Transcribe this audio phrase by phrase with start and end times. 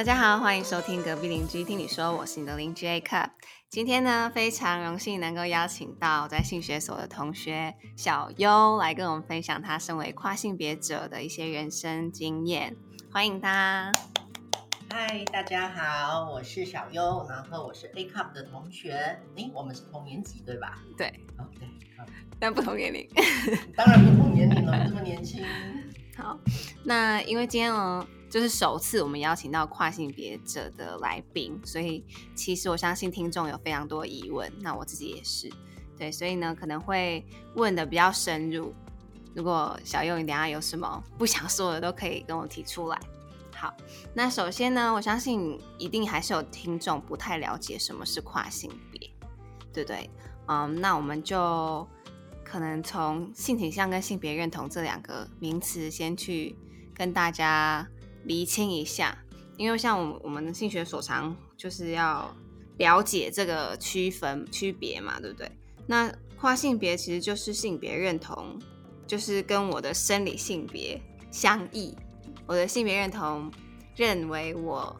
[0.00, 3.28] 大家好，欢迎收听隔壁邻居听你说，我是你的邻居 A Cup。
[3.68, 12.74] 今天呢，非常荣幸能够邀请到在性学所的同学小优来跟我们分享他身为跨性别者的一些人生经验，
[13.12, 13.92] 欢迎他。
[14.90, 20.78] 嗨，大家好，我是小优，然后我是 A Cup 的同学，诶，我们是同年级对吧？
[20.96, 22.06] 对，哦对，好
[22.38, 23.06] 但不同年龄。
[23.76, 25.44] 当然不同年龄了，这么年轻。
[26.16, 26.38] 好，
[26.84, 35.50] 那因为今天呢，就是首次我们邀请到跨性别者的来宾，所以其实我相信听众有非常多疑问，那我自己也是，
[35.98, 38.72] 对，所以呢可能会问的比较深入。
[39.34, 42.98] 如果小佑你等下有什么不想说的，都可以跟我提出来。
[43.54, 43.74] 好，
[44.14, 49.10] 那首先呢，我相信一定还是有听众不太了解什么是跨性别，
[49.72, 50.08] 对不对？
[50.46, 51.86] 嗯，那我们就
[52.42, 56.56] 可能从性倾向跟性别认同这两个名词先去
[56.94, 57.86] 跟大家
[58.24, 59.16] 厘清一下，
[59.56, 62.34] 因为像我们我们的性学所长就是要
[62.78, 65.50] 了解这个区分区别嘛，对不对？
[65.86, 68.58] 那跨性别其实就是性别认同，
[69.06, 71.94] 就是跟我的生理性别相异，
[72.46, 73.50] 我的性别认同
[73.96, 74.98] 认为我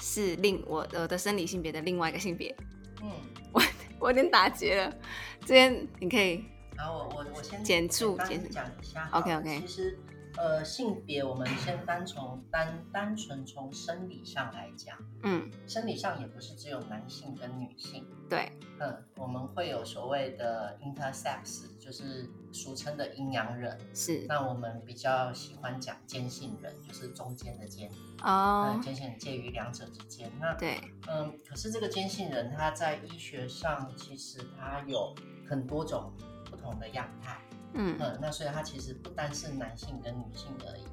[0.00, 2.54] 是另我我的生理性别的另外一个性别，
[3.02, 3.10] 嗯，
[3.52, 3.62] 我
[3.98, 4.96] 我有点打结了，
[5.40, 6.44] 这边你可以
[6.76, 9.06] 然后，我我我先简述简讲一下。
[9.12, 9.60] OK，OK。
[9.60, 9.98] 其实
[10.40, 18.06] 呃，性别我们先单从单单纯从生理上来讲，嗯，生理上也不是只有男性跟女性。
[18.26, 23.78] 对，嗯，我们会有所谓的 intersex，就是俗称的阴阳人。
[23.92, 27.90] 是那我们比较喜欢讲兼性人，就是中间的兼，
[28.22, 30.32] 哦嗯，，兼性人介于两者之间。
[30.40, 35.14] 那对，嗯，可是这个兼性人他在医学上其实他有
[35.46, 36.10] 很多种
[36.50, 37.38] 不同的样态。
[37.74, 40.84] 嗯嗯，那所以它其实不单是男性跟女性而已。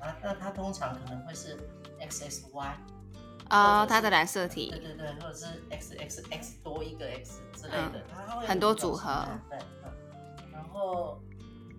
[0.00, 1.58] 啊，那它通常可能会是
[2.00, 2.74] XXY，
[3.48, 8.04] 哦，它的染色体对对对，或者是 XXX 多一个 X 之类的，
[8.46, 9.90] 很多组合对，嗯，
[10.52, 11.18] 然后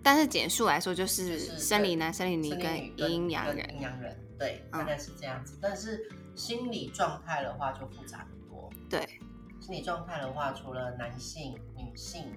[0.02, 5.56] 但是简述来说就是生理男、生理女生跟阴阳人阴，阳人，对，嗯大概是这样子。
[5.62, 8.68] 但是心理状态的话就复杂很多。
[8.90, 9.06] 对，
[9.60, 12.32] 心理状态的话，除了男性、女性，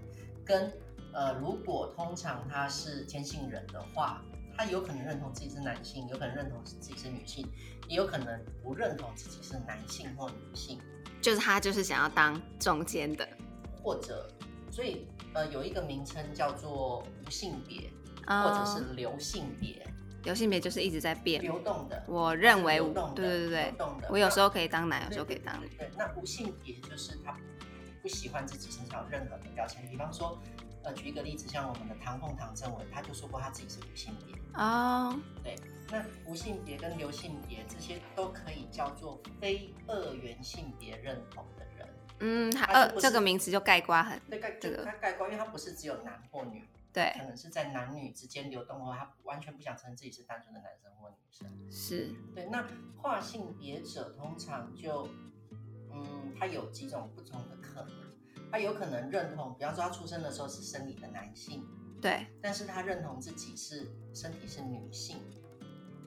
[0.45, 0.71] 跟
[1.13, 4.21] 呃，如果通常他是天性人的话，
[4.57, 7.47] 他有可能认同自己是男性，有可能认同自己是女性，
[7.87, 10.79] 也有可能不认同自己是男性或女性，
[11.21, 13.27] 就是他就是想要当中间的，
[13.83, 14.29] 或者
[14.69, 17.89] 所以呃有一个名称叫做无性别，
[18.27, 19.85] 哦或者是流性别，
[20.23, 21.41] 流性别就是一直在变。
[21.41, 22.03] 流动的。
[22.07, 25.67] 我认为，流动的对对对对我有时候可以当男，有时候可以当女。
[25.77, 27.35] 对，那无性别就是他
[28.01, 30.39] 不喜欢自己身上有任何的标签，比方说，
[30.83, 34.35] 呃，举一个例子，像我们的唐凤唐政委，他就说过他自己是无性别。
[34.55, 35.55] 哦，对，
[35.89, 41.87] 那无性别跟流性别这些都可以叫做非二元性别认同的人。
[42.19, 51.47] 嗯，他它就不是呃这个名词就概括很对，概这个他概括，因为他不是只有男或女，对可，能是在男女之间流动的话，他完全不想承认自己是单纯的男生或女生。
[51.71, 52.67] 是对，那
[52.99, 55.07] 跨性别者通常就，
[55.91, 58.00] 嗯，他有几种不同的可能。
[58.51, 61.65] 他有可能认同，比方说他出生的时候是生理的男性，
[62.01, 65.17] 对，但是他认同自己是身体是女性，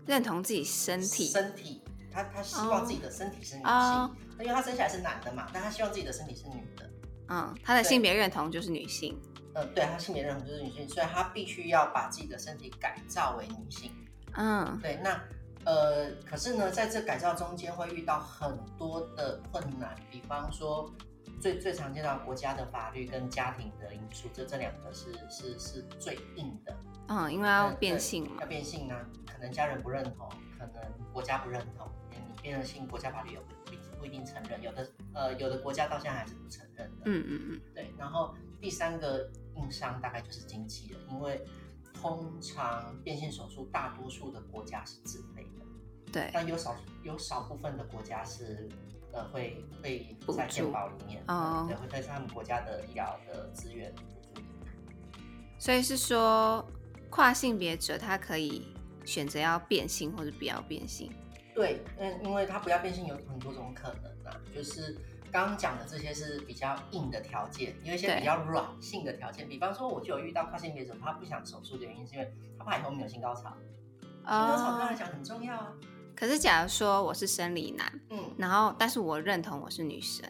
[0.06, 1.82] 认同自己身体，身体，
[2.12, 4.10] 他他希望自己的身体是女性，哦
[4.40, 6.90] 因为他生下来是男的嘛，但他希望自己的身体是女的。
[7.28, 9.16] 嗯，他的性别认同就是女性，
[9.54, 13.90] 呃，对他性别认同就是女性，所以他必须要把自己的身体改造为女性。
[14.34, 15.18] 嗯，对，那
[15.64, 20.92] 呃，可是呢，在这改造中间会遇到很多的困难，比方说
[21.40, 26.76] 最最常见到国家的法律跟家庭的因素，这这两个是是是最硬的。
[27.08, 28.94] 嗯，因为要变性嘛要，变性呢，
[29.30, 30.28] 可能家人不认同，
[30.58, 37.02] 可能国家不认同，你变了性，国家法律也不不不一定承认，有的呃有的国家到现在还是不承认的。
[37.04, 41.44] 嗯嗯嗯，对，然后第三个硬伤大概就是经济了，因为
[41.92, 48.66] 通常变性手术大多数的国家是自费的，对，但有少有少部分的国家是
[49.14, 54.02] 呃会会补在健助保里面，哦对，会在他们国家的医疗的资源补
[54.34, 54.42] 助。
[55.58, 56.64] 所以是说
[57.08, 58.66] 跨性别者他可以
[59.04, 61.12] 选择要变性或者不要变性，
[61.54, 64.98] 对，嗯，因为他不要变性有很多种可能啊，就是
[65.30, 73.42] 刚刚讲的这些是比较硬的条件，有一些比较软性的条件，比方说我就有遇到跨性别者，他不想手术的原因是因为他怕以后没有性高潮，
[74.02, 75.72] 性高潮对他来哦，讲很重要啊，
[76.16, 80.24] 可是假如说我是生理男，嗯，然后但是我认同我是女生，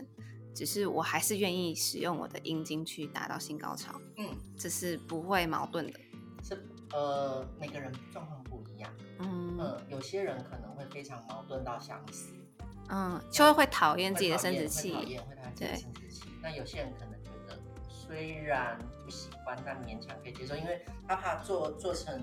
[0.55, 4.29] 只是我还是愿意使用我的阴茎去达到性高潮，嗯，
[4.59, 6.01] 这是不会矛盾的。
[6.43, 12.33] 是呃每个人状况不一样，嗯，呃，有些人可能会非常矛盾到想死，
[12.89, 16.23] 嗯，就会会讨厌自己的生殖器讨，厌会讨厌自己的生殖器。
[16.43, 17.59] 那有些人可能觉得
[17.89, 22.23] 虽然不喜欢，但勉强可以接受，因为他怕做做成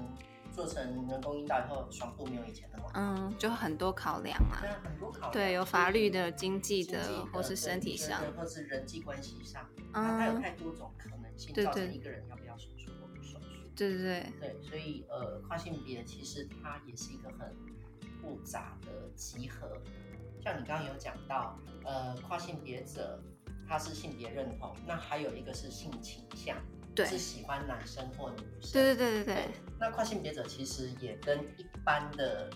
[0.51, 2.91] 做成人工阴道以后爽度没有以前那么好。
[2.95, 4.69] 嗯，就很多考量啊对。
[4.69, 13.47] 啊，很多考量对，有法律的、经济的，或是身体上，或是人际关系上，它它有嗯，太多种可能性，造成一个人要不要手术或不手术。
[13.75, 17.55] 对对对，对，所以呃，跨性别其实它也是一个很
[18.21, 19.81] 复杂的集合。
[20.43, 23.21] 像你刚刚有讲到，呃，跨性别者
[23.67, 26.57] 他是性别认同，那还有一个是性倾向，
[26.95, 27.05] 对。
[27.05, 28.71] 是喜欢男生或女生。
[28.73, 29.47] 对对对对对，
[29.79, 32.49] 那跨性别者其实也跟一般的，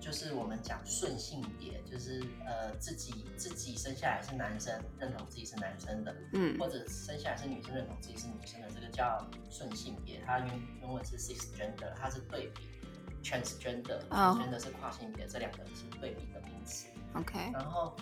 [0.00, 6.58] 就是我们讲顺性别，就是呃自己自己生下来是男生，认同自己是男生的，嗯。
[6.58, 10.48] 或者生下来是女生，认同自己是女生的，这个叫顺性别，它原
[10.80, 12.68] 原文是 cisgender，它是对比
[13.22, 16.86] transgender，transgender、是跨性别，这两个是对比的名词。
[17.14, 17.96] ，OK，然后，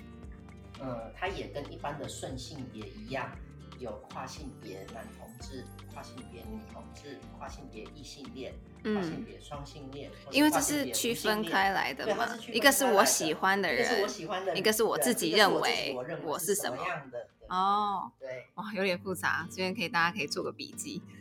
[0.81, 3.31] 呃，它也跟一般的顺性别一样，
[3.79, 17.29] 有跨性别男同志、跨性别女同志、跨性别异性恋、跨性嗯，别双性恋，因为这是区分开来的嘛一个是我喜欢的一个是我人，喜欢的人，一个是我自己认为我是什么样的。
[17.49, 21.03] 哦，对，哇，有点复杂，这边可以大家可以做个笔记。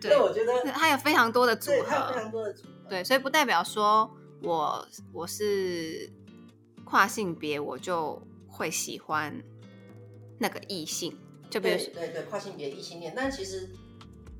[0.00, 2.88] 对，我觉得它有非常多的组对，它有非，常多的组合。
[2.88, 4.10] 对，所以不代表说
[4.42, 6.10] 我我是
[6.84, 9.32] 跨性别，我就会喜欢
[10.38, 11.16] 那个异性，
[11.52, 13.68] 就比如，对对对，跨性别异性恋，但其实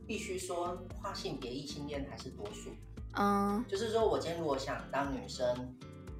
[0.06, 2.70] 必须说，跨性别异性恋还是多数。
[3.14, 5.46] 嗯就是说我今天如果想当女生，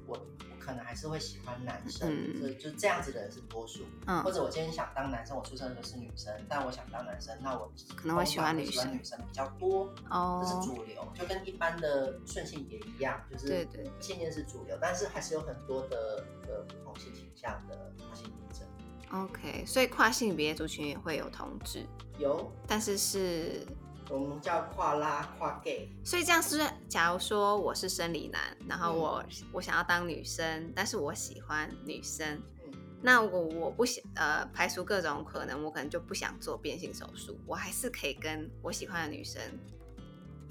[0.05, 3.83] 我我可能还是会喜欢男生，嗯就就这样子的人是多数。
[4.05, 18.63] 嗯或者我今天想当男生，我出生的时候是女生，但我想当男生，那我可能会喜欢女喜欢生女生比较多，哦这是哦，主流，就跟一般的顺性别一样，就是对对异性恋是主流，但是还是有很多的呃不同性倾向的跨性别者。
[19.13, 21.85] OK，所以跨性别族群也会有同志，
[22.17, 23.65] 有但是是，
[24.09, 26.67] 我们叫跨拉、跨 gay，所以这样是？
[26.89, 32.73] 假如说我是生理男，然后嗯我、我想要当女生，但是我喜欢女生，嗯
[33.03, 39.39] 那我我不想呃排除各种可能，我可能就不想做变性手术，我还是可以跟我喜欢的女生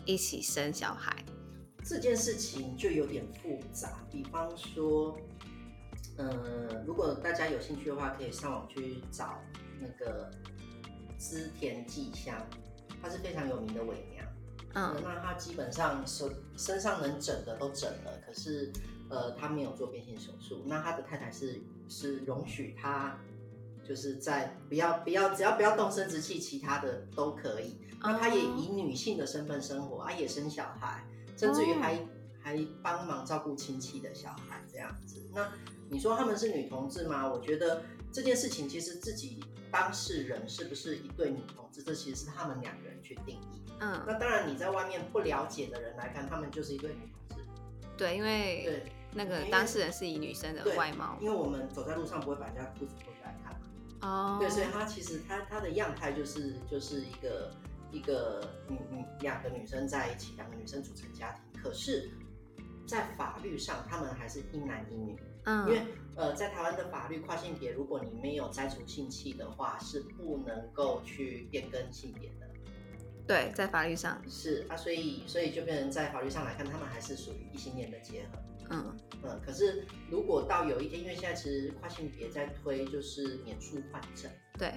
[0.05, 1.17] 一起生小孩。
[1.85, 4.07] 这件事情就有点复杂。
[4.09, 5.19] 比方说，
[6.17, 9.41] 呃，如果大家有兴趣的话，可以上网去找
[9.81, 10.31] 那个
[11.19, 12.37] 织田纪香，
[13.01, 14.27] 她是非常有名的伪娘。
[14.75, 18.73] 嗯那她基本上手身上能整的都整了，可是
[19.11, 20.63] 呃，她没有做变性手术。
[20.67, 23.19] 那她的太太是是容许她。
[23.85, 27.77] 就是在不要不要只要不要动生殖器，其他的都可以。
[28.01, 31.05] 那她也哦以女性的身份生活，啊，也生小孩，
[31.37, 31.99] 甚至于还、哦
[32.53, 35.23] 还帮忙照顾亲戚的小孩这样子。
[35.35, 35.51] 那
[35.89, 37.27] 你说他们是女同志吗？
[37.27, 37.83] 我觉得
[38.13, 43.63] 这件事情其实自己当事人是不是一对女同志，这其实是他们两个人去定义。
[43.81, 47.45] 嗯，那当然，你在外面不了解的人来看，他们就是一对女同志。
[47.97, 53.61] 对，因为对，那个当事人是以女生的外貌因为我们走在路上不会把人家裤子脱下来看嘛。
[54.03, 57.51] 哦，对，所以他其实他他的样态就是就是一个
[57.91, 61.61] 一个女女两个女生在一起，两个女生组成家庭。
[61.61, 62.11] 可是，
[62.87, 65.83] 在法律上，他们还是一男一女，嗯，因为
[66.17, 72.49] 呃，在台湾的法律，跨性别，如果你没有摘除性器的话，是不能够去变更性别的。
[73.27, 78.39] 对，在法律上，是啊，所以所以就变成在法律上来看，他们还是属于异性恋的结合。
[78.71, 84.31] 嗯嗯，可是如果到有一天，因为现在其实跨性别在推就是免术换证。
[84.59, 84.75] 对，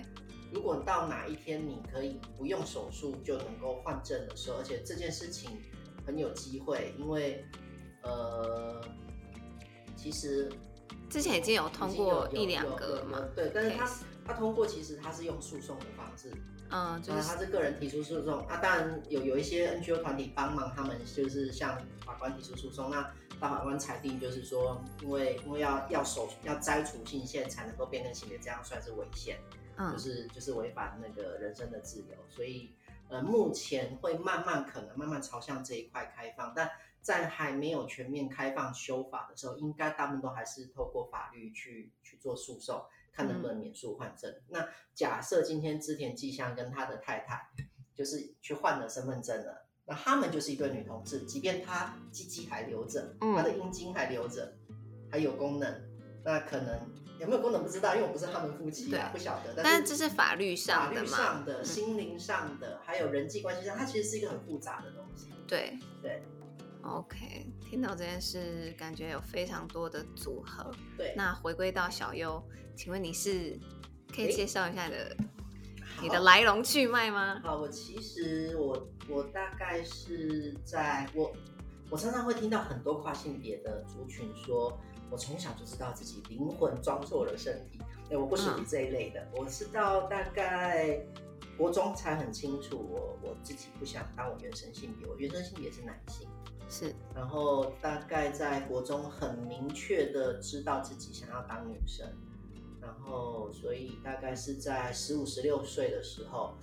[0.54, 5.60] 如果到哪一天你可以不用手术就能够换证的时候，而且这件事情
[6.06, 7.44] 很有机会，因为
[8.06, 8.82] 呃，
[9.96, 10.52] 其实
[11.10, 13.90] 之前已经有通过一两个了嘛对，但是他
[14.26, 16.32] 他通过其实他是用诉讼的方式，
[16.70, 23.02] 嗯，就啊，是他是个人提出诉讼啊，当然有有一些 NGO 团体帮忙，他们就是向法官提出诉讼，那
[23.40, 29.38] 大法官裁定就是说，因为因为要要手要摘除性腺才能够变更性别，这样算是违宪。
[29.78, 32.74] 嗯就嗯是就是违反那个人身的自由，所以
[33.10, 36.72] 呃目前会慢慢可能慢慢朝向这一块开放，但
[37.06, 42.84] 在还没有全面开放修法的时候，应该大部分都还是透过法律去去做诉讼，
[43.14, 44.34] 看能不能免诉换证。
[44.50, 47.48] 那假设今天织田纪香跟他的太太
[47.94, 54.58] 就是去换了身份证了，那他们就是一对女同志，即便他鸡鸡还留着，嗯他的阴茎还留着，
[55.12, 55.82] 还有功能，
[56.24, 56.80] 那可能
[57.20, 59.54] 有没有功能不知道，因为我不是他们夫妻不晓得。
[59.64, 65.30] 但是这是法律法律上的嘛，上的、嗯心灵上的，还有人际关系上，它其实是一个很复杂的东西。
[65.48, 66.24] 对对，
[66.86, 70.72] OK，听到这件事，感觉有非常多的组合。
[70.96, 72.42] 对，那回归到小优，
[72.76, 73.60] 请问你是
[74.14, 75.18] 可以介绍一下你的
[76.04, 77.42] 你的来龙去脉吗？
[77.44, 81.34] 好，我其实我我大概是在我
[81.90, 87.80] 我常常会听到很多跨性别的族群说，我从小就知道自己灵魂装错了身体。
[88.12, 91.04] 哎，我不属于嗯这一类的，我是到大概
[91.58, 96.30] 国中才很清楚我我自己不想当我原生性别，我原生性别是男性。
[96.70, 96.94] 是。
[97.14, 102.08] 然后大概在国中很明确的知道自己想要当女生，
[102.82, 106.56] 然后所以大概是在十五十六岁的时候，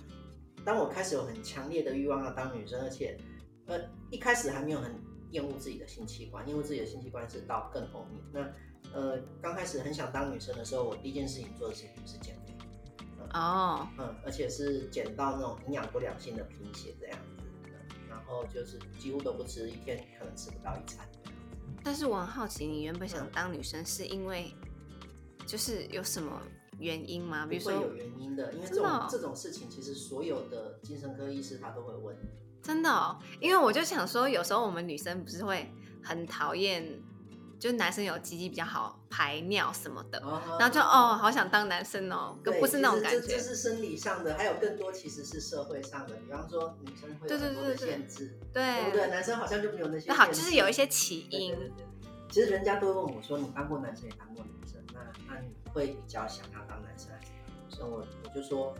[0.63, 3.17] 当我开始有很强烈的欲望要当女生，而且
[3.65, 3.79] 呃
[4.09, 4.93] 一开始还没有很
[5.31, 8.21] 厌恶自己的性器官，厌恶自己的性器官是到更后面。
[8.31, 12.53] 那呃刚开始很想当女生的时候，我第一件事情做的事情就是减肥，
[13.33, 17.17] 哦，嗯，而且是减到那种营养不良性的贫血这样
[18.33, 21.07] 后就是几乎都不吃，一天可能吃不到一餐。
[21.83, 24.53] 但是我很好奇，你原本想嗯当女生是因为
[25.45, 26.41] 就是有什么
[26.79, 27.45] 原因吗？
[27.45, 32.15] 比如说有原因的，因为这种哦种这种事情，其实所有的精神科医师他都会问。
[32.61, 35.69] 真的哦，因为我就想说，有时候我们女生不是会
[36.01, 36.89] 很讨厌，
[37.63, 43.39] 就是男生有鸡鸡比较好排尿什么的，然然后就哦，好想当男生哦，可，不是那种感觉这这。
[43.39, 48.91] 是生理上的，还有更多其实是社会上的，比方说女生会有很多的对对限制，对不对？
[48.91, 51.69] 对，男生好像就没有那些那好，就是有一些起因对对。
[51.69, 51.85] 对对
[52.29, 57.89] 其实人家都会问我说，你当过男生也当过女生，那那你会比较想要当男生还是当女生？
[57.89, 58.75] 我我就说，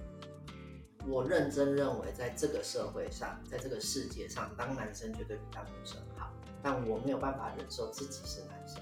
[1.07, 6.12] 我认真认为，在这个社会上，在这个世界上，当男生绝对比当女生好，
[6.63, 8.82] 但我没有办法忍受自己是男生。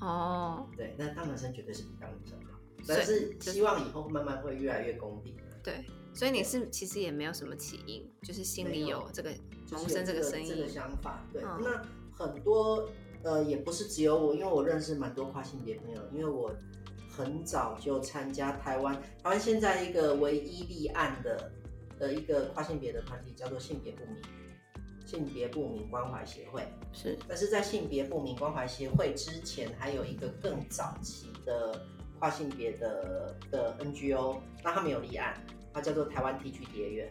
[0.00, 5.36] 哦，对，那当男生绝对是比当女生好，但是希望以后慢慢会越来越公平。
[5.62, 9.30] 对，所以你是其实也没有什么起因，就是心里有有这个
[9.66, 10.68] 就是萌生这有个声音这个。
[10.68, 11.22] 想法。
[11.32, 11.82] 对，嗯那
[12.16, 12.88] 很多
[13.24, 16.54] 呃也不是只有我，因为我认识蛮多跨性别朋友，因为我
[17.10, 21.50] 很早就参加台湾台湾现在一个唯一立案的
[21.98, 24.22] 的一个跨性别的团体，叫做性别不明
[25.08, 26.68] 性别不明关怀协会。
[26.92, 31.82] 是但是在性别不明关怀协会之前，还有一个更早期的
[32.18, 35.34] 跨性别的的 NGO，那他们有立案，
[35.72, 37.10] 它叫做台湾 TG 蝶园。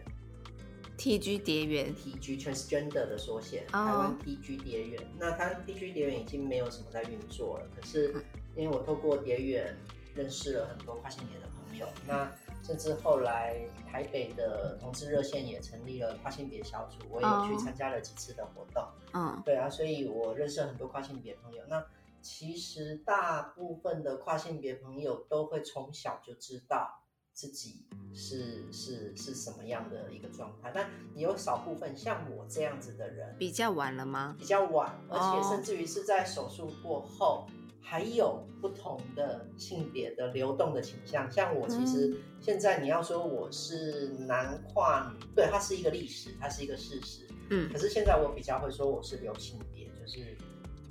[0.96, 5.02] TG 蝶园 TG transgender 的缩写，哦台湾 TG 蝶园。
[5.18, 8.14] 那它 TG 蝶园已经没有什么在运作了，可是
[8.54, 9.76] 因为我透过蝶园
[10.14, 12.30] 认识了很多跨性别的朋友，那
[12.62, 18.84] 甚至后来台北的同志热线也成立了跨性别小组，我也有去哦参加了几次的活动。
[19.14, 21.62] 嗯，对啊，所以我认识了很多跨性别朋友。
[21.68, 21.84] 那
[22.20, 34.36] 其实大部分的跨性别朋友都会从小就知道自己是是是什么样的一个状态，但也有少部分像我这样子的人比较晚了吗？
[34.38, 37.46] 比较晚，而哦且甚至于是在手术过后。
[37.90, 42.16] 还有不同的性别的流动的倾向，像我其实嗯。
[42.38, 47.26] 现在你要说我是男跨女，对，它是一个历史，它是一个事实。
[47.48, 47.72] 嗯。
[47.72, 50.36] 可是现在我比较会说我是流性别，就是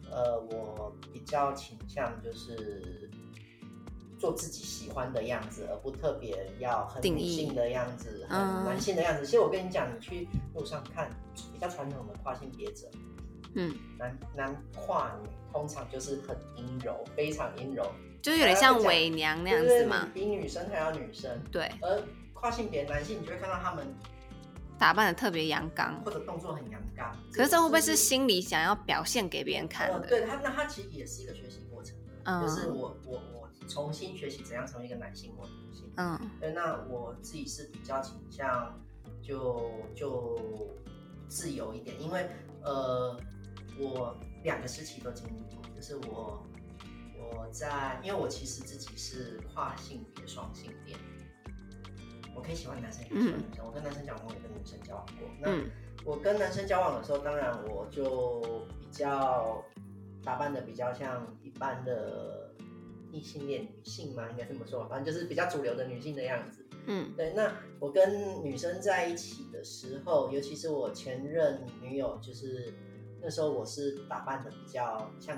[0.09, 3.07] 呃，我比较倾向就是
[4.17, 8.65] 做自己喜欢的样子，而不特别要很女性的样子、很嗯。
[8.65, 9.23] 男性的样子。
[9.23, 11.07] 其实我跟你讲，你去路上看
[11.53, 12.87] 比较传统的跨性别者，
[13.57, 20.07] 嗯，男男跨女通常就是很阴柔，非常阴柔，就是有点像伪娘那样子嘛。
[20.13, 21.41] 比女生还要女生。
[21.51, 22.01] 对，而
[22.33, 23.87] 跨性别男性，你就会看到他们
[24.77, 25.99] 打扮的特别阳刚。
[26.05, 27.17] 或者动作很阳刚。
[27.33, 30.07] 可是这会不会是心里想要表现给别人看呃，的？
[30.07, 31.95] 对他，那他其实也是一个学习过程，
[32.25, 35.91] 嗯就是我我我重新学习怎样成为一个男性或女性。
[35.95, 38.79] 嗯对，那我自己是比较倾向
[39.23, 40.39] 就就
[41.27, 42.29] 自由一点，因为
[42.63, 43.19] 呃，
[43.79, 46.43] 我两个时期都经历过，就是我
[47.19, 50.97] 我在，因为我其实自己是跨性别双性恋，
[52.35, 53.65] 我可以喜欢男生，也可以喜欢女生。
[53.65, 55.27] 我跟男生交往过，也跟女生交往过。
[55.39, 55.69] 那嗯
[56.05, 59.61] 我跟男生交往的时候，当然我就比较
[60.23, 62.53] 打扮的比较像一般的
[63.11, 66.65] 异性恋女性嘛，应该这么说，反正就是比较主流的女性的样子。
[66.85, 72.73] 嗯对，那我跟女生在一起的时候，尤其是我前任女友，就是
[73.27, 75.37] 那时候我是打扮的比较像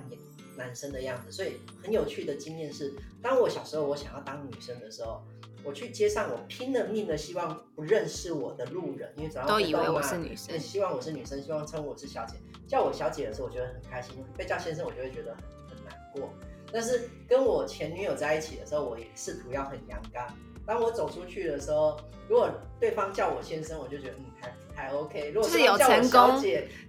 [0.56, 5.24] 男生的样子，所以很有趣的经验是，当我小时候我想要当女生的时候，
[5.64, 12.36] 我去街上，我拼了命的希望不认识我的路人，因为只要会都以为我是女生希望我是女生，希望称我是小姐。
[12.68, 15.44] 叫我小姐的时候，我觉得很开心；被叫先生，我就会觉得很
[15.76, 16.30] 很难过。
[16.72, 20.28] 但是跟我前女友在一起的时候，我也试图要很阳刚。
[20.64, 25.32] 当我走出去的时候，如果对方叫我先生，我就觉得嗯还还 OK。
[25.32, 26.42] 如果就是有成功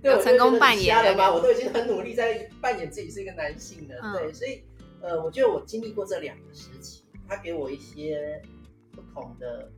[0.03, 1.31] 有成功扮演的吗？
[1.31, 4.63] 我都已经很努力在扮演自己是一个男性了，嗯对，所以
[5.03, 8.41] 呃，我觉得我经历过这两个时期，他给我一些
[8.93, 9.71] 不同的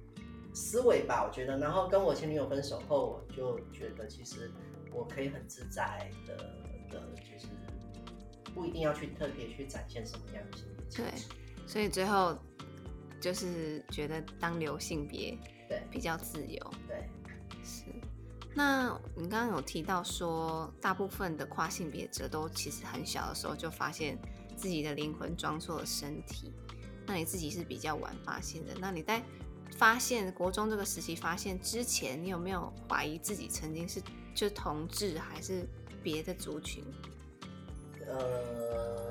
[0.52, 1.56] 思维吧，我觉得。
[1.58, 4.50] 然后跟我前女友分手后，我就觉得其实
[4.92, 6.36] 我可以很自在的
[6.90, 7.46] 的，就是
[8.54, 11.06] 不一定要去特别去展现什么样的性别气对。
[11.66, 12.36] 所以最后
[13.20, 15.38] 就是觉得当流性别
[15.68, 16.60] 对比较自由。
[16.88, 17.21] 对，是。
[18.54, 24.18] 那你刚刚有提到说，大部分的跨性别者都其实很小的时候就发现
[24.56, 26.52] 自己的灵魂装错了身体。
[27.06, 28.72] 那你自己是比较晚发现的。
[28.78, 29.22] 那你在
[29.76, 34.02] 发现国中这个时期发现之前，你有没有怀疑自己曾经是
[34.34, 35.66] 就同志还是
[36.02, 36.84] 别的族群？
[38.06, 39.10] 呃，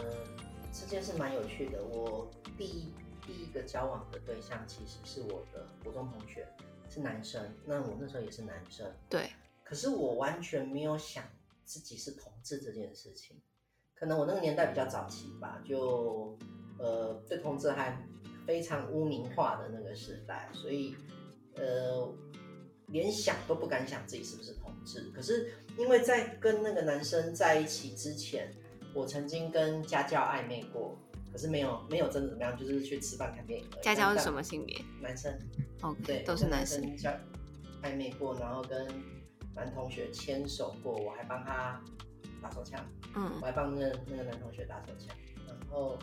[0.71, 1.83] 这件事蛮有趣的。
[1.83, 2.93] 我第一
[3.25, 6.47] 第一个交往的对象其实是我的国中同学，
[6.91, 7.41] 是男生。
[7.65, 9.31] 那我那时候也是男生，对，
[9.63, 11.23] 可是我完全没有想
[11.63, 13.37] 自己是同志这件事情。
[13.95, 16.37] 可能我那个年代比较早期吧，就
[16.77, 17.97] 呃对同志还
[18.45, 20.95] 非常污名化的那个时代，所以
[21.55, 22.11] 呃
[22.87, 25.11] 连想都不敢想自己是不是同志。
[25.15, 28.51] 可是因为在跟那个男生在一起之前，
[28.93, 30.97] 我曾经跟家教暧昧过，
[31.31, 33.65] 可是没有没有真的怎么样，就是去吃饭看电影。
[33.81, 35.39] 家教是什么性别男生。
[35.81, 36.97] ？OK，对，都是男男生。
[36.97, 37.13] 像
[37.83, 38.87] 暧昧过，然后跟
[39.55, 41.81] 男同学牵手过，我还帮他
[42.41, 42.79] 打手枪，
[43.15, 45.15] 嗯我还帮那个那个男同学打手枪，
[45.47, 45.97] 然后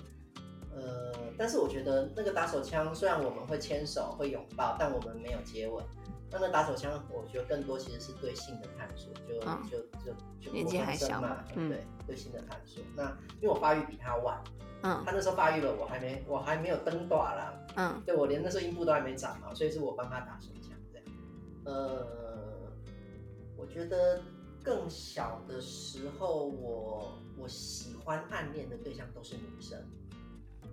[0.74, 5.84] 呃，但是我觉得那个打手枪虽然我们会牵手会拥抱，但我们没有接吻。
[6.30, 12.82] 那个打手枪，我觉得更多其实是对性的探索，就、嗯就就就年纪还小嘛，嗯对对性的探索。
[12.94, 13.04] 那
[13.40, 14.42] 因为我发育比他晚，
[14.82, 21.06] 嗯他那时候发育了，我还没我还没有登短啦，嗯对我连那时候阴部都还没长嘛，所以是我帮他打手枪这样。
[21.64, 22.06] 呃，
[23.56, 24.20] 我觉得
[24.62, 29.78] 更小的时候，我我喜欢暗恋的对象都是女生。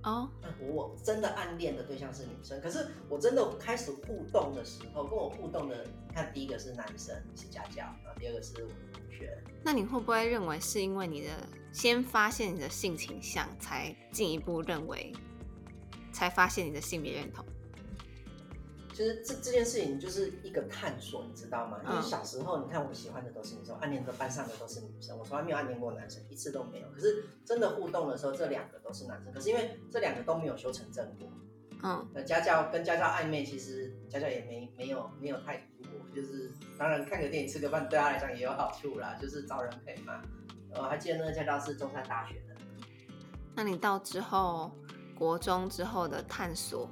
[0.03, 0.29] 哦，
[0.59, 11.29] 我真的暗恋的对象是女生，可是我真的开始互动的时候，跟我互动的，你看第一个是男生是家教，然后第二个是我的同学，那你会不会认为是因为你的
[11.71, 15.11] 先发现你的性倾向，才进一步认为，
[16.11, 17.43] 才发现你的性别认同？
[18.95, 21.81] 其实这这件事情就是一个探索，你知道吗？
[21.83, 26.87] 因为嗯小时候，你看我喜欢的都是女生，暗恋的班上的都是女生，我从来没有暗恋过男生，一次都没有。
[26.91, 31.27] 可是真的互动的时候，这两个都是男生，可是因为这两个都没有修成正果。
[31.83, 40.21] 嗯那家教跟家教暧昧，其实家教也没没有没有太理我，就是当然看个电影吃个饭对他来讲也有好处啦，就是找人陪嘛。
[40.73, 42.55] 我还记得那个家教是中山大学的，
[43.53, 44.71] 那你到之后
[45.17, 46.89] 国中之后的探索，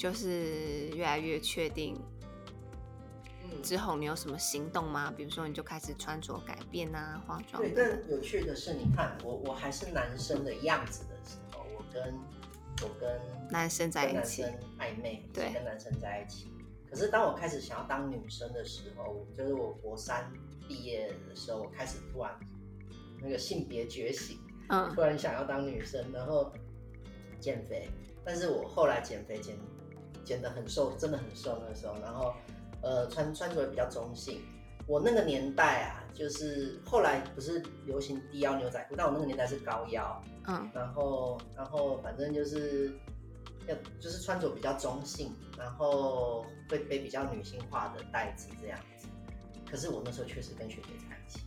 [0.00, 1.94] 就是越来越确定
[3.44, 5.12] 嗯，之后，你有什么行动吗？
[5.14, 7.74] 比如说，你就开始穿着改变啊，化妆对。
[7.76, 12.14] 但有趣的是，你看我我还是男生的样子的时候，我跟
[12.80, 16.46] 我跟男生在一起男生暧昧，对跟男生在一起。
[16.88, 20.32] 可是当我开始想要当女生的时候，就是我国三
[20.66, 22.34] 毕业的时候，我开始突然
[23.20, 24.38] 那个性别觉醒，
[24.70, 26.50] 嗯突然想要当女生，然后
[27.38, 27.86] 减肥。
[28.24, 29.56] 但是我后来减肥减
[30.24, 32.34] 减得很瘦，真的很瘦那时候，然后
[32.82, 34.40] 呃穿穿着也比较中性。
[34.86, 42.92] 我那个年代啊，就是后来不是流行低腰牛仔裤，但我那个年代是高腰，嗯然后然后反正就是
[43.68, 49.06] 要就是穿着比较中性，然后会背比较女性化的袋子这样子。
[49.70, 51.40] 可是我那时候确实跟学姐在一起，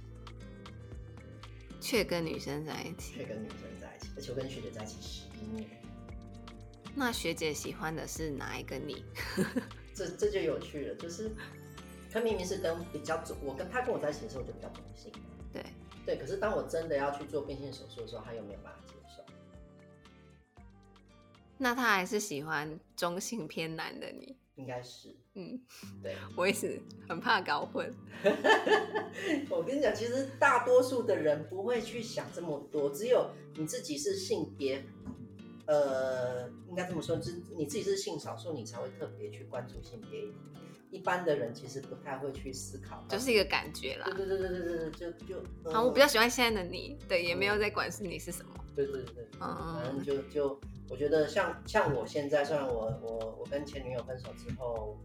[1.81, 3.15] 却跟女生在一起。
[3.17, 5.69] 却跟女生在一起，而且我跟学姐在一起十一年，
[6.95, 9.03] 那学姐喜欢的是哪一个你？
[9.93, 11.31] 这这就有趣了，就是
[12.11, 15.11] 他明明是跟比较中，我跟他跟我在一起的时候我就比较中性，
[15.51, 15.63] 对，
[16.05, 19.23] 对，可是当我真的要去做变性手术的时候，他又没有办法接受。
[21.57, 24.37] 那他还是喜欢中性偏男的你。
[24.55, 25.59] 应该是嗯，
[26.03, 26.79] 对， 我也是
[27.09, 27.91] 很怕搞混。
[29.49, 34.85] 我跟你讲，其实大多数的人不会去想这么多，只有你自己是性别，
[35.65, 40.59] 呃，应该这么说，就是你自己是性少数，你才会特别去关注性别议题。
[40.91, 44.05] 一般的人其实不太会去思考，就是一个感觉啦。
[44.05, 48.53] 对对对对对对，就就啊，我比较喜欢现在的你，对，也没有在管是你是什么。
[48.75, 54.95] 对对对，嗯反正就就我觉得像像我现在，虽然我我我跟前女友分手之后，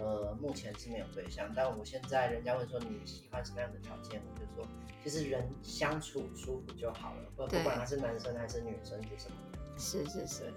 [0.00, 4.66] 呃，目前是没有对象，但我现在人家问说你喜欢什么样的条件，我就说
[5.04, 10.52] 其实人相处舒服就好了，不不管他是男生还是女生是什么样，是是是。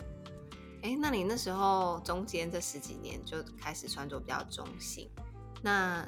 [0.82, 5.10] 哎，那你那时候中间这十几年就开始穿着比较中性，
[5.62, 6.08] 那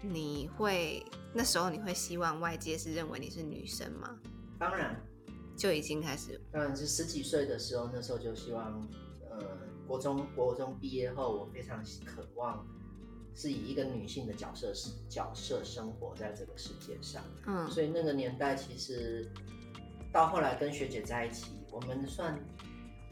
[0.00, 4.16] 你会那时候你会希望外界是认为你是女生吗？
[4.58, 5.00] 当然，
[5.56, 8.80] 就已经开始，当然是十几岁的时候，那时候就希望，
[9.28, 9.38] 呃，
[9.88, 12.64] 国中国中毕业后，我非常渴望
[13.34, 14.72] 是以一个女性的角色
[15.08, 17.22] 角色生活在这个世界上。
[17.46, 19.28] 嗯所以那个年代其实
[20.12, 22.38] 到后来跟学姐在一起，我们算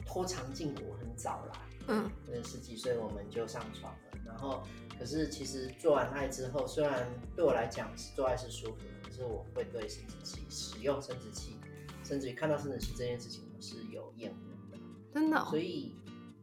[0.07, 1.53] 拖长进国很早啦，
[1.89, 2.11] 嗯。
[2.31, 3.99] 呃，十几岁我们就上床了。
[4.27, 4.63] 然后，
[4.99, 11.57] 可是其实做完爱之后，虽然对我来讲是做爱是舒服的，可是我会对生殖器使用生殖器，
[12.05, 14.79] 甚至于看到生殖器这件事情，我是有厌恶的。
[15.15, 15.95] 真的、哦，所以，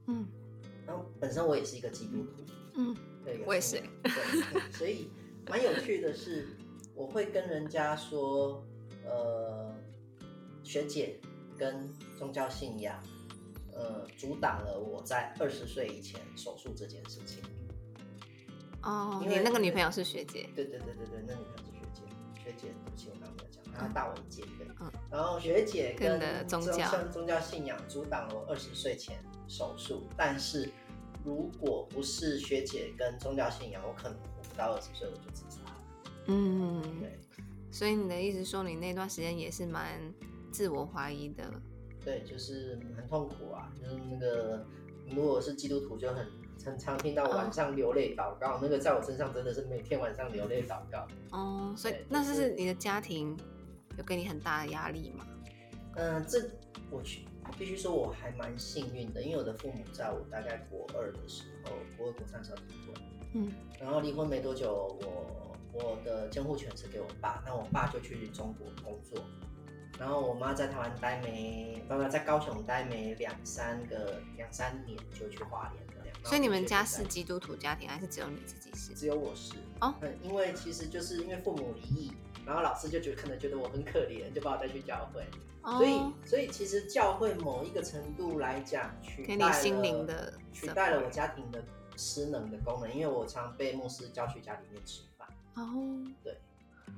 [0.08, 0.28] 嗯。
[0.88, 2.43] 然后本身我也是一个基督徒，
[2.75, 2.95] 嗯。
[3.23, 3.82] 对，有我也是。
[4.04, 5.10] 对，所以
[5.47, 6.47] 蛮有趣的是，
[6.95, 8.63] 我会跟人家说，
[9.04, 9.73] 呃，
[10.63, 11.19] 学姐
[11.57, 13.01] 跟宗教信仰，
[13.73, 17.43] 呃，阻挡了我在二十岁以前手术这件事情。
[18.83, 22.01] 哦，因为你那个女朋友是学姐，对对对对对，那女朋友是学姐，
[22.43, 24.67] 学姐，对不起，我刚刚没有讲，她嗯大我一届，对。
[24.79, 30.69] 嗯然后学姐跟宗教宗宗教信仰阻挡了我二十岁前手术，但是
[31.23, 35.83] 如果不是学姐跟宗教信仰，我可能活不到二十岁我就自杀了。
[36.27, 37.17] 嗯，对
[37.71, 39.99] 所以你的意思说你那段时间也是蛮
[40.55, 41.43] 自我怀疑的，
[42.03, 44.65] 对，就是很痛苦啊，就是那个
[45.13, 46.25] 如果是基督徒就很。
[46.65, 51.05] 很常听到晚上流泪祷告，那个在我身上真的是每天晚上流泪祷告。
[51.29, 53.37] 哦，所以那就是是你的家庭
[53.99, 55.27] 有给你很大的压力吗？
[55.95, 56.49] 嗯，这
[56.89, 57.27] 我去
[57.59, 69.23] 必须说我还蛮幸运的，因为我的父母在我大概国二的时候，国二国三时候离婚，嗯然后离婚没多久，我我的监护权是给我爸，那我爸就去中国工作，
[69.99, 75.91] 然后我妈在台湾待没，爸爸，在高雄待没两三个两三年就去花莲了。
[76.23, 78.95] 所以你们家是基督徒家庭，还是只有你自己是？
[78.95, 79.53] 只有我是。
[79.79, 79.93] 哦？
[80.01, 82.12] 嗯，因为其实就是因为父母离异，
[82.45, 85.23] 然后老师就觉得可能觉得我很可怜，就把我带去教会。
[85.62, 85.77] 哦。
[85.77, 91.63] 所以，所以其实教会某一个程度来讲，取代给你了心灵的取代了我家庭的
[91.95, 96.36] 失能的功能，因为我常被牧师叫去家里面吃饭，哦，对，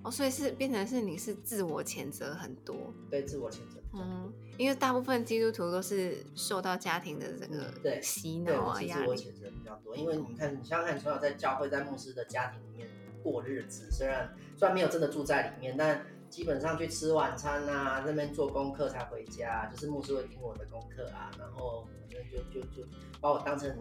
[0.04, 2.76] 哦，所以是变成是你是自我谴责很多，
[3.10, 3.82] 对自我谴责。
[3.94, 12.90] 嗯，因为大部分基督徒都是受到家庭的这个对洗，脑啊压力，自我谴责比较多，因为你看，你想想看，从小在教会、在牧师的家庭里面
[13.24, 22.88] 过日子，虽然虽然没有真的住在里面，但基本上去吃晚餐啊，那边做功课才回家，就是牧师会听我的功课啊，然后反正就就就
[23.20, 23.74] 把我当成，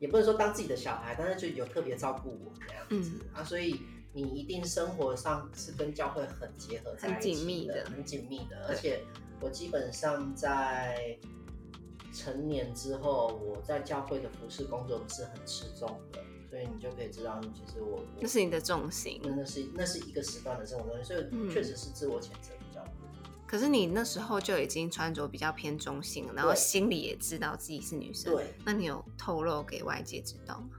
[0.00, 3.82] 也不能说当自己的小孩，但是就有特别照顾我这样子、啊，所以
[4.20, 9.00] 你一定生活上是跟教会很结合在一起很紧密的，很紧密的，而且
[9.40, 11.16] 我基本上在
[12.12, 16.18] 成年之后，我在教会的服饰工作是很吃重的，
[16.50, 19.20] 所以你就可以知道，其实我那是你的重心。
[19.22, 22.92] 那是那是一个时段的生活东西，所以嗯确实是自我谴责比较多。
[23.46, 30.70] 可是你那时候就已经穿着比较偏中性，然后心里也知道自己是女生，对，那你有透露给外界知道吗？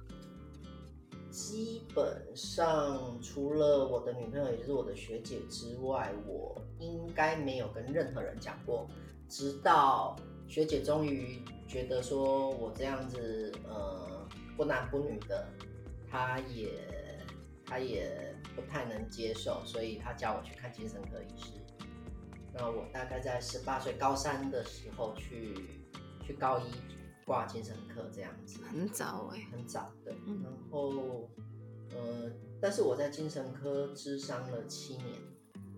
[1.39, 8.85] 基本上除了我的女朋友，也就是我的学姐之外，我应该没有跟任何人讲过。
[9.29, 10.17] 直到
[10.49, 15.47] 学姐终于觉得说我这样子，呃，不男不女的，
[16.11, 16.73] 她也
[17.65, 21.53] 她也不太能接受，所以她叫我去看精神科医师。
[22.53, 25.55] 那我大概在十八岁高三的时候去
[26.21, 26.69] 去高一
[27.29, 28.59] 挂精神科这样子。
[28.63, 31.29] 很早哎、很早对，嗯然后
[31.91, 35.21] 呃，但是我在精神科治伤了七年，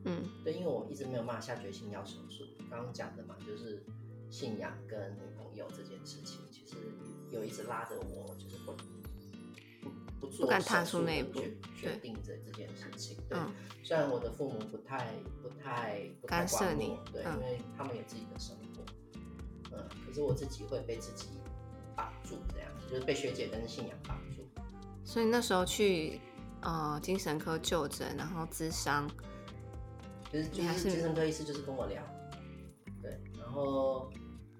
[0.06, 2.46] 嗯对，因为我一直没有办法下决心要手术。
[2.70, 3.84] 刚刚讲的嘛，就是
[4.30, 6.78] 信仰跟女朋友这件事情，其实
[7.30, 8.72] 有一直拉着我，就是不
[9.82, 9.90] 不
[10.22, 11.42] 不做不敢踏出那一步
[11.76, 13.18] 决定这这件事情。
[13.28, 13.52] 对，嗯
[13.84, 19.01] 虽然我的父母不太不太不太干涉你管我对，嗯因为他们有自己的生活，嗯，
[20.12, 21.30] 可是我自己会被自己
[21.96, 24.46] 绑住，这样子就是被学姐跟信仰绑住。
[25.06, 26.20] 所以那时候去
[26.60, 29.10] 呃精神科就诊，然后咨商，
[30.30, 32.04] 就是就是是精神科医师就是跟我聊，
[33.02, 34.12] 对，然后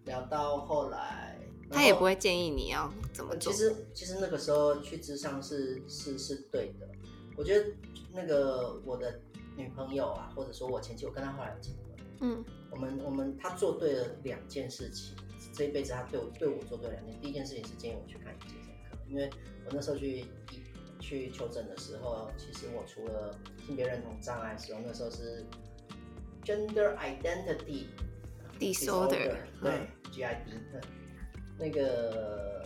[0.06, 1.38] 聊到后来，
[1.70, 2.16] 他也不会。
[2.16, 3.60] 建议你要怎么做其。
[3.60, 6.88] 实其实那个时候去智商是是是对的，
[7.36, 7.70] 我觉得
[8.14, 9.20] 那个我的
[9.58, 15.16] 女朋友啊，或者说我前妻，我跟她后来结婚，嗯我们我们她做对了两件事情，
[15.54, 19.30] 这一辈子他对我对我做对了两件，第一件事情是建议我去看精神科，因为
[19.66, 20.26] 我那时候去医
[21.00, 25.46] 去求诊的时候，其实我除了性别认同障碍时候，那时候是
[26.44, 27.86] gender identity
[28.60, 30.82] Disorder，对、GID，嗯
[31.58, 32.64] 那个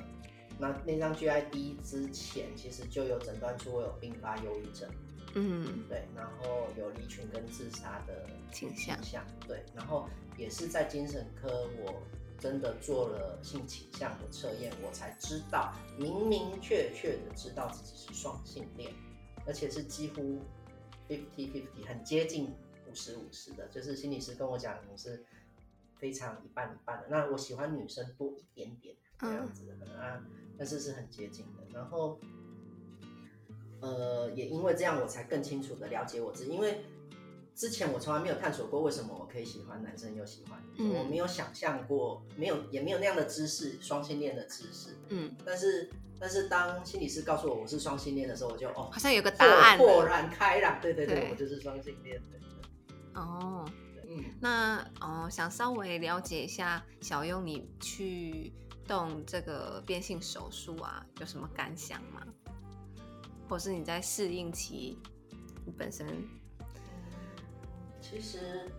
[0.60, 4.90] 那那张 GID 之前其实就有诊断出我有并发忧郁症，
[5.34, 8.98] 嗯，对，然后有离群跟自杀的倾向，
[9.48, 12.02] 对，然后也是在精神科我
[12.56, 18.94] 真的做了性倾向的测验，我才知道明明确确的知道自己是双性恋，
[19.46, 20.40] 而且是几乎
[21.06, 22.46] fifty fifty 很接近
[22.90, 25.26] 五十五十的，就是心理师跟我讲你是
[25.98, 30.24] 非常一半一半的，那我喜欢女生多一点点这样子的、啊，
[30.58, 32.18] 但是是很接近的，然后。
[33.82, 36.52] 呃，也因为这样，我才更清楚的了解我自己。
[36.52, 36.86] 因为
[37.56, 44.98] 之前我从来没有探索过为什么我可以喜欢男生又喜欢女生，嗯我没有想象过，没有也没有那样的知识，双性恋的知识。
[45.08, 45.90] 嗯，但是，
[46.20, 50.82] 但是当心理师告诉我我是双性恋的时候，我就哦，好像有个答案豁豁然开朗。
[50.82, 53.20] 对对对，对我就是双性恋的。
[53.20, 53.66] 哦。
[54.08, 58.54] 嗯，那哦，想稍微了解一下小优你去
[58.88, 62.22] 动这个变性手术啊，有什么感想吗？
[63.50, 65.00] 或是你在适应期，
[65.66, 66.06] 你本身
[68.08, 68.70] 其实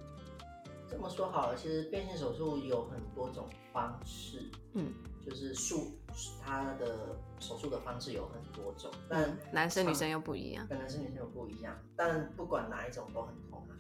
[0.89, 4.93] 这么说好了，其实变性手术有很多种方式，嗯，
[5.25, 5.99] 就是术
[6.41, 13.75] 它的手术的方式有很多种，但男生女生又不一样，跟男生女生又不一样，但不管哪一种都很痛啊。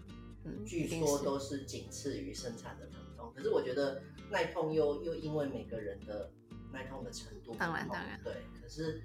[0.44, 6.30] 嗯，据说都是仅次于生产的疼痛，可是我觉得耐痛又又因为每个人的
[6.72, 8.34] 耐痛的程度，当然当然对。
[8.60, 9.00] 可是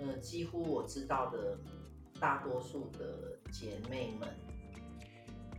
[0.00, 1.56] 呃，几乎我知道的
[2.18, 4.28] 大多数的姐妹们，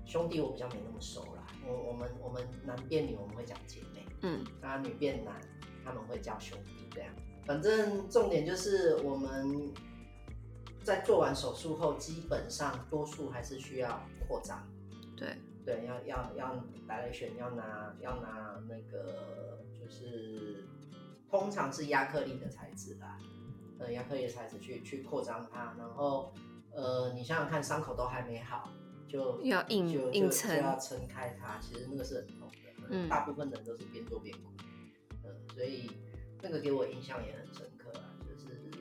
[0.06, 1.46] 兄弟我比较没那么熟啦。
[1.68, 5.42] 我我们我们男变女我们会讲姐妹，嗯那女变男
[5.84, 7.10] 他们会叫兄弟这样。
[7.46, 9.72] 反正重点就是我们
[10.84, 14.68] 在做完手术后，基本上多数还是需要扩张。
[15.18, 20.64] 对，对，要要要来选，要拿要拿那个就是，
[21.30, 23.18] 通常是亚克力的材质啦，
[23.80, 26.34] 呃，亚克力的材质去去扩张它，然后
[26.72, 28.70] 呃，你想想看，伤口都还没好，
[29.16, 34.52] 就要硬硬撑就要撑开它，其实那个是很痛的，嗯大部分人都是边做边哭，
[35.24, 35.90] 嗯、所以
[36.42, 38.72] 那个给我印象也很深刻啊，就是。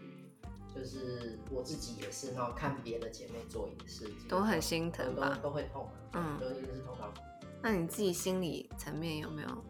[0.74, 7.20] 就是我自己也是，然后看别的姐妹做也是，都很心疼吧都都会痛啊，嗯都一定是痛到哭。
[7.62, 9.64] 那你自己心理层面有没有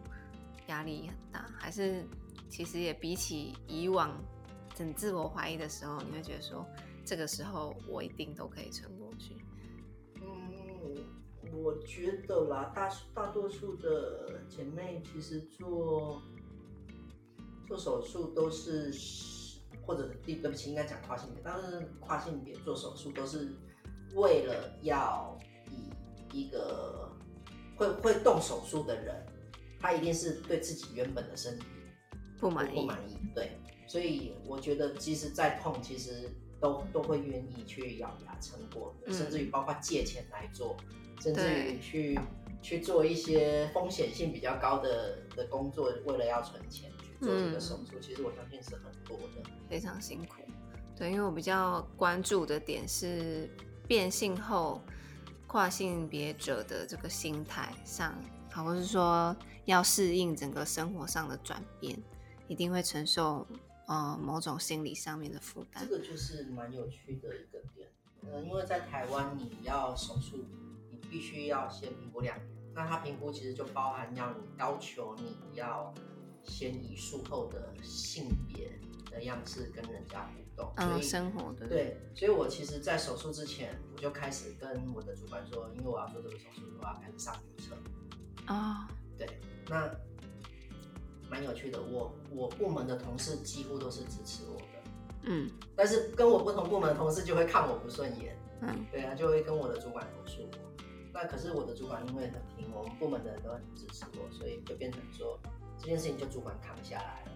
[0.65, 1.47] 压力很大？
[1.59, 2.03] 还是
[2.49, 4.19] 其实也比起以往
[4.75, 6.65] 很自我怀疑的时候，你会觉得说
[7.05, 9.35] 这个时候我一定都可以撑过去？
[11.55, 16.21] 嗯，我觉得啦，大大多数的姐妹其实做
[17.67, 18.93] 做手术都是，
[19.85, 23.53] 或者对对不起，应该讲跨性别，但是跨性别做手术都是
[24.13, 25.37] 为了要
[25.71, 27.09] 以一个
[27.75, 29.25] 会会动手术的人，
[29.79, 31.65] 他一定是对自己原本的身体
[32.39, 32.75] 不满意？
[32.75, 40.77] 不满意，对，所以我觉得即使再痛，其实都都会愿意去咬牙撑过的，嗯甚至于包括借钱来做，
[41.19, 42.19] 甚至于去
[42.61, 49.49] 去做一些风险性比较高的的工作，为了要存钱去做这个嗯手术，其实我相信是很多的。
[49.69, 50.35] 非常辛苦。
[50.97, 53.49] 对，因为我比较关注的点是
[53.87, 54.81] 变性后
[55.45, 58.15] 跨性别者的这个心态上，
[58.51, 62.01] 好，或是说要适应整个生活上的转变，
[62.47, 63.45] 一定会承受
[63.87, 65.85] 呃某种心理上面的负担。
[65.85, 67.89] 这个就是蛮有趣的一个点，
[68.21, 70.64] 呃，因为在台湾你要手术，你
[71.15, 75.93] 必须要先评估两年，那它评估其实就包含要你要求你要
[76.43, 78.77] 先以术后的性别
[79.09, 87.77] 的样式跟人家互动，所嗯，以生活的对，所以我其实，在手术之前，我就开始跟我的主管说，因为我要做这个手术，我要开始上女厕。
[88.53, 89.25] 啊、对，
[89.69, 89.89] 那
[91.29, 91.81] 蛮有趣的。
[91.81, 94.89] 我我部门的同事几乎都是支持我的，
[95.23, 100.64] 嗯但是跟我不同部门的同事就会看我不顺眼，嗯对啊，就会跟我的主管投诉我。
[101.15, 105.39] 那可是我的主管因为很听我们部门的人都很支持我，所以就变成说
[105.79, 107.31] 这件事情就主管扛下来了。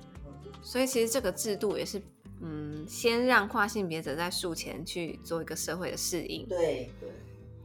[0.61, 2.01] 所以其实这个制度也是，
[2.41, 6.45] 嗯，先让跨性别者在术前去做一个社会的适应。
[6.47, 7.09] 对对，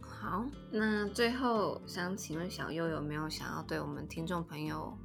[0.01, 4.97] 好，那最后想请问小优有没有想要对我们听众朋友，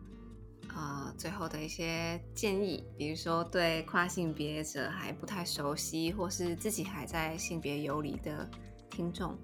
[0.75, 2.85] 呃，最后的一些建议？
[2.95, 8.47] 比如说对跨性别者还不太熟悉，或是自己还在性别游离的
[8.91, 9.35] 听众，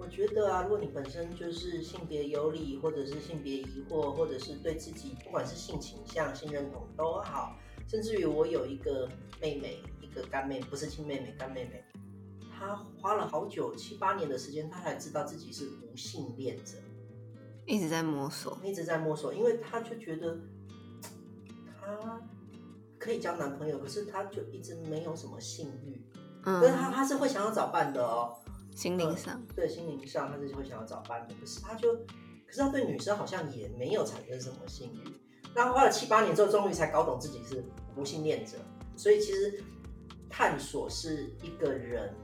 [0.00, 7.56] 我觉得啊，如果你本身就是性别有理，或者是性别疑惑，或者是对自己不管是性倾向、性认同都好，
[7.88, 9.08] 甚至于我有一个
[9.40, 11.84] 妹妹，一个干妹，不是亲妹妹，干妹妹，
[12.56, 16.78] 她花了好久七八年的时间，她才知道自己是无性恋者，
[17.66, 18.56] 一直在摸索。
[18.64, 20.38] 一直在摸索，因为她就觉得
[21.80, 22.20] 她
[22.98, 25.98] 可可以交男朋友，可是她就一直没有什么性欲，
[26.44, 28.36] 嗯可是她她是会想要找伴的哦。
[28.78, 35.18] 心灵上，对心灵上，他就会想要找伴侣，可是他就，可是他对女生好像也没有产生什么性欲。
[35.52, 37.64] 那花了七八年之后，终于才搞懂自己是
[37.96, 38.56] 无性恋者。
[38.94, 39.64] 所以其实
[40.30, 42.14] 探索是一个人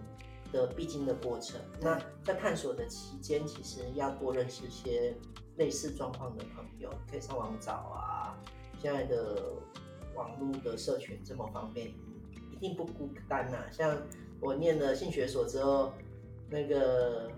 [0.52, 1.60] 的必经的过程。
[1.80, 5.12] 那在探索的期间，其实要多认识一些
[5.56, 8.38] 类似状况的朋友，可以上网找啊。
[8.78, 9.54] 现在的
[10.14, 11.88] 网络的社群这么方便，
[12.52, 14.00] 一定不孤单呐、像
[14.40, 15.92] 我念了性学所之后，
[16.54, 17.28] 那个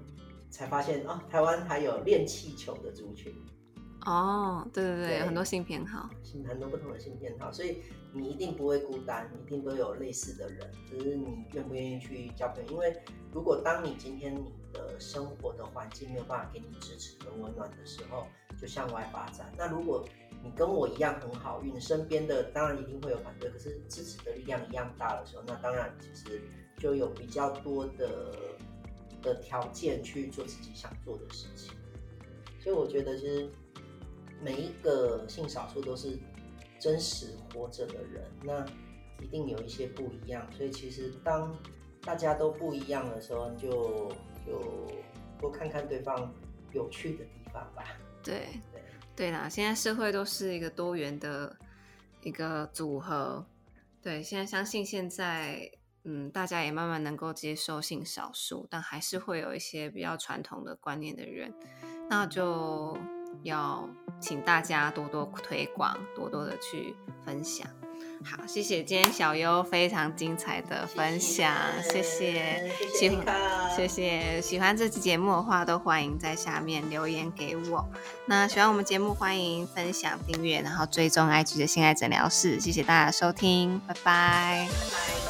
[0.51, 3.35] 才发现啊，台湾还有练气球的族群，
[4.05, 6.11] 哦，对对对，对有很多性偏好，
[6.47, 7.79] 很多不同的性偏好，所以
[8.13, 12.73] 你一定不会孤单，一定都有类似的人，只是你愿不愿意去交朋友。
[12.73, 12.95] 因为
[13.33, 18.27] 如果当你今天你的生活的环境没有办法给你支持跟温暖的时候，
[18.61, 19.51] 就向外发展。
[19.57, 20.07] 那如果
[20.45, 26.43] 你跟我一样很好运，身边的当然一定会有反对，可是支持的力量一样大的时候，那当然其实
[26.79, 28.33] 就有比较多的
[29.23, 31.73] 的条件去做自己想做的事情。
[32.61, 33.49] 所以我觉得其实
[34.43, 36.19] 每一个性少数都是
[36.79, 38.67] 真实活着的人，那
[39.23, 40.47] 一定有一些不一样。
[40.53, 41.57] 所以其实当
[42.03, 44.13] 大家都不一样的时候，就
[44.47, 44.91] 就
[45.41, 46.33] 多看看对方
[46.73, 47.85] 有趣的地方吧。
[48.23, 48.83] 对对
[49.15, 51.57] 对啦，现在社会都是一个多元的
[52.23, 53.47] 一个组合，
[54.03, 55.71] 对，现在相信现在
[56.09, 61.53] 嗯，大家也慢慢能够接受性少数，但还是会有一些比较传统的观念的人，
[62.09, 62.97] 那就
[63.43, 63.89] 要
[64.21, 67.67] 请大家多多推广，多多的去分享。
[68.25, 73.27] 好，谢谢今天小优非常精彩的分享，谢谢，谢喜欢
[73.77, 74.41] 谢，谢谢。
[74.41, 77.85] 喜欢这期节目的话，都欢迎在下面留言给我。
[78.27, 82.61] 那喜欢我们节目，欢迎分享、订阅，然后追踪 IG 的性爱诊疗室。
[82.61, 84.69] 谢谢大家的收听，拜拜。
[84.71, 85.26] 拜拜。